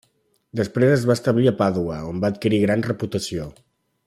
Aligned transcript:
Després 0.59 0.93
es 0.93 1.05
va 1.11 1.17
establir 1.19 1.51
a 1.51 1.55
Pàdua, 1.61 2.01
on 2.13 2.25
va 2.27 2.35
adquirir 2.37 2.65
gran 2.67 2.89
reputació. 2.91 3.51